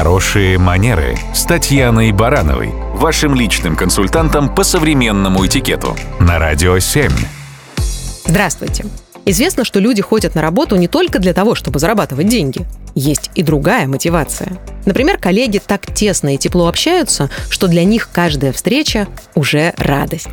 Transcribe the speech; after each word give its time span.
Хорошие 0.00 0.56
манеры 0.56 1.18
с 1.34 1.44
Татьяной 1.44 2.10
Барановой, 2.12 2.70
вашим 2.94 3.34
личным 3.34 3.76
консультантом 3.76 4.48
по 4.54 4.64
современному 4.64 5.44
этикету 5.44 5.94
на 6.18 6.38
Радио 6.38 6.78
7. 6.78 7.10
Здравствуйте. 8.24 8.86
Известно, 9.26 9.62
что 9.62 9.78
люди 9.78 10.00
ходят 10.00 10.34
на 10.34 10.40
работу 10.40 10.76
не 10.76 10.88
только 10.88 11.18
для 11.18 11.34
того, 11.34 11.54
чтобы 11.54 11.80
зарабатывать 11.80 12.28
деньги. 12.28 12.64
Есть 12.94 13.30
и 13.34 13.42
другая 13.42 13.86
мотивация. 13.86 14.56
Например, 14.86 15.18
коллеги 15.18 15.60
так 15.64 15.94
тесно 15.94 16.34
и 16.34 16.38
тепло 16.38 16.66
общаются, 16.66 17.28
что 17.50 17.68
для 17.68 17.84
них 17.84 18.08
каждая 18.10 18.54
встреча 18.54 19.06
уже 19.34 19.74
радость. 19.76 20.28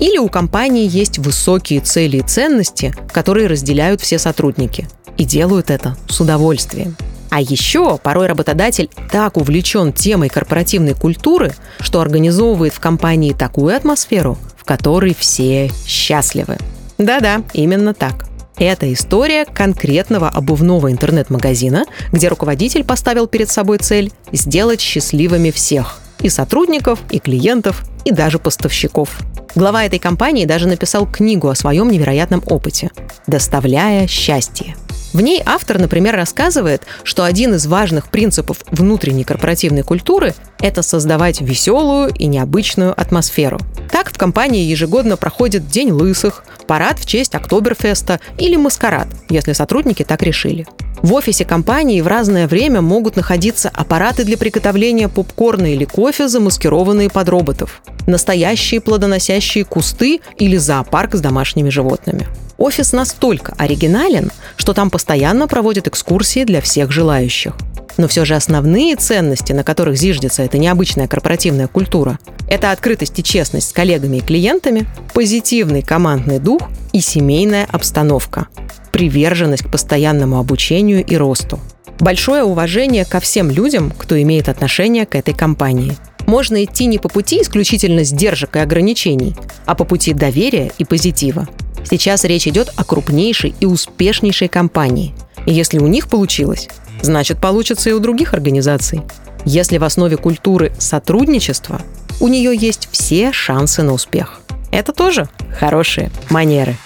Или 0.00 0.16
у 0.16 0.30
компании 0.30 0.88
есть 0.88 1.18
высокие 1.18 1.80
цели 1.80 2.16
и 2.16 2.22
ценности, 2.22 2.94
которые 3.12 3.46
разделяют 3.46 4.00
все 4.00 4.18
сотрудники. 4.18 4.88
И 5.18 5.26
делают 5.26 5.68
это 5.68 5.98
с 6.08 6.18
удовольствием. 6.18 6.96
А 7.32 7.40
еще 7.40 7.96
порой 7.96 8.26
работодатель 8.26 8.90
так 9.10 9.38
увлечен 9.38 9.94
темой 9.94 10.28
корпоративной 10.28 10.92
культуры, 10.92 11.54
что 11.80 12.02
организовывает 12.02 12.74
в 12.74 12.80
компании 12.80 13.32
такую 13.32 13.74
атмосферу, 13.74 14.36
в 14.58 14.64
которой 14.64 15.16
все 15.18 15.70
счастливы. 15.86 16.58
Да-да, 16.98 17.42
именно 17.54 17.94
так. 17.94 18.26
Это 18.58 18.92
история 18.92 19.46
конкретного 19.46 20.28
обувного 20.28 20.92
интернет-магазина, 20.92 21.86
где 22.12 22.28
руководитель 22.28 22.84
поставил 22.84 23.26
перед 23.26 23.48
собой 23.48 23.78
цель 23.78 24.12
сделать 24.30 24.82
счастливыми 24.82 25.50
всех– 25.50 26.00
и 26.20 26.28
сотрудников, 26.28 27.00
и 27.10 27.18
клиентов, 27.18 27.82
и 28.04 28.12
даже 28.12 28.38
поставщиков. 28.38 29.20
Глава 29.54 29.84
этой 29.84 29.98
компании 29.98 30.44
даже 30.44 30.68
написал 30.68 31.06
книгу 31.06 31.48
о 31.48 31.54
своем 31.54 31.90
невероятном 31.90 32.42
опыте 32.46 32.90
«Доставляя 33.26 34.06
счастье». 34.06 34.76
В 35.12 35.20
ней 35.20 35.42
автор, 35.44 35.78
например, 35.78 36.16
рассказывает, 36.16 36.82
что 37.04 37.24
один 37.24 37.54
из 37.54 37.66
важных 37.66 38.08
принципов 38.08 38.58
внутренней 38.70 39.24
корпоративной 39.24 39.82
культуры– 39.82 40.34
это 40.60 40.82
создавать 40.82 41.40
веселую 41.40 42.10
и 42.10 42.26
необычную 42.26 42.98
атмосферу. 42.98 43.58
Так 43.90 44.10
в 44.10 44.16
компании 44.16 44.64
ежегодно 44.64 45.16
проходит 45.16 45.68
День 45.68 45.90
лысых, 45.90 46.44
парад 46.66 46.98
в 46.98 47.06
честь 47.06 47.34
Октоберфеста 47.34 48.20
или 48.38 48.56
маскарад, 48.56 49.08
если 49.28 49.52
сотрудники 49.52 50.02
так 50.02 50.22
решили. 50.22 50.66
В 51.02 51.14
офисе 51.14 51.44
компании 51.44 52.00
в 52.00 52.06
разное 52.06 52.46
время 52.46 52.80
могут 52.80 53.16
находиться 53.16 53.68
аппараты 53.74 54.24
для 54.24 54.38
приготовления 54.38 55.08
попкорна 55.08 55.74
или 55.74 55.84
кофе, 55.84 56.28
замаскированные 56.28 57.10
под 57.10 57.28
роботов, 57.28 57.82
настоящие 58.06 58.80
плодоносящие 58.80 59.64
кусты 59.64 60.20
или 60.38 60.56
зоопарк 60.56 61.14
с 61.14 61.20
домашними 61.20 61.70
животными. 61.70 62.26
Офис 62.58 62.92
настолько 62.92 63.54
оригинален, 63.58 64.30
что 64.56 64.72
там 64.72 64.90
постоянно 64.90 65.48
проводят 65.48 65.88
экскурсии 65.88 66.44
для 66.44 66.60
всех 66.60 66.92
желающих. 66.92 67.54
Но 67.96 68.08
все 68.08 68.24
же 68.24 68.34
основные 68.34 68.96
ценности, 68.96 69.52
на 69.52 69.64
которых 69.64 69.96
зиждется 69.96 70.42
эта 70.42 70.58
необычная 70.58 71.08
корпоративная 71.08 71.68
культура, 71.68 72.18
это 72.48 72.70
открытость 72.70 73.18
и 73.18 73.22
честность 73.22 73.70
с 73.70 73.72
коллегами 73.72 74.18
и 74.18 74.20
клиентами, 74.20 74.86
позитивный 75.12 75.82
командный 75.82 76.38
дух 76.38 76.62
и 76.92 77.00
семейная 77.00 77.66
обстановка, 77.70 78.46
приверженность 78.92 79.64
к 79.64 79.70
постоянному 79.70 80.38
обучению 80.38 81.04
и 81.04 81.16
росту. 81.16 81.58
Большое 81.98 82.42
уважение 82.42 83.04
ко 83.04 83.20
всем 83.20 83.50
людям, 83.50 83.92
кто 83.96 84.20
имеет 84.20 84.48
отношение 84.48 85.06
к 85.06 85.14
этой 85.14 85.34
компании. 85.34 85.96
Можно 86.32 86.64
идти 86.64 86.86
не 86.86 86.96
по 86.96 87.10
пути 87.10 87.42
исключительно 87.42 88.04
сдержек 88.04 88.56
и 88.56 88.58
ограничений, 88.58 89.36
а 89.66 89.74
по 89.74 89.84
пути 89.84 90.14
доверия 90.14 90.72
и 90.78 90.84
позитива. 90.86 91.46
Сейчас 91.84 92.24
речь 92.24 92.48
идет 92.48 92.72
о 92.74 92.84
крупнейшей 92.84 93.54
и 93.60 93.66
успешнейшей 93.66 94.48
компании. 94.48 95.14
И 95.44 95.52
если 95.52 95.78
у 95.78 95.86
них 95.86 96.08
получилось, 96.08 96.70
значит 97.02 97.38
получится 97.38 97.90
и 97.90 97.92
у 97.92 98.00
других 98.00 98.32
организаций. 98.32 99.02
Если 99.44 99.76
в 99.76 99.84
основе 99.84 100.16
культуры 100.16 100.72
сотрудничество, 100.78 101.82
у 102.18 102.28
нее 102.28 102.56
есть 102.56 102.88
все 102.90 103.30
шансы 103.30 103.82
на 103.82 103.92
успех. 103.92 104.40
Это 104.70 104.94
тоже 104.94 105.28
хорошие 105.60 106.10
манеры. 106.30 106.78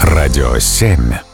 Радио 0.00 0.58
7. 0.58 1.33